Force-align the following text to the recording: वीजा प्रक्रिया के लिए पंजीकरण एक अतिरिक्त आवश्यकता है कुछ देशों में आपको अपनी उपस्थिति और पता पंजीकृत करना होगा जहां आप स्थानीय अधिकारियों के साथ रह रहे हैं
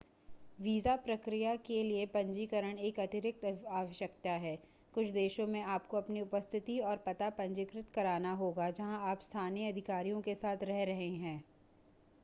वीजा 0.61 0.95
प्रक्रिया 0.97 1.55
के 1.57 1.81
लिए 1.83 2.05
पंजीकरण 2.05 2.77
एक 2.87 2.99
अतिरिक्त 2.99 3.45
आवश्यकता 3.71 4.31
है 4.45 4.55
कुछ 4.93 5.09
देशों 5.09 5.47
में 5.47 5.61
आपको 5.65 5.97
अपनी 5.97 6.21
उपस्थिति 6.21 6.79
और 6.85 7.03
पता 7.05 7.29
पंजीकृत 7.37 7.91
करना 7.95 8.33
होगा 8.35 8.69
जहां 8.71 8.99
आप 9.11 9.21
स्थानीय 9.21 9.71
अधिकारियों 9.71 10.21
के 10.21 10.35
साथ 10.35 10.63
रह 10.63 10.83
रहे 10.85 11.09
हैं 11.17 11.41